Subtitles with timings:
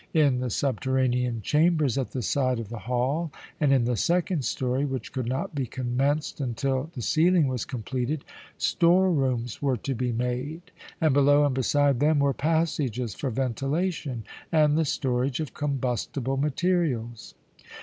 [0.15, 4.83] In the subterranean chambers at the side of the hall, and in the second story,
[4.83, 8.25] which could not be commenced until the ceiling was completed,
[8.57, 14.23] store rooms were to be made, and below and beside them were passages for ventilation
[14.51, 17.35] and the storage of combustible materials.